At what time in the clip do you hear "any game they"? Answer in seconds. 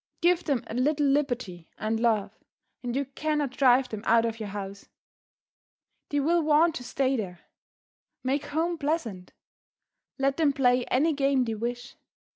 10.85-11.53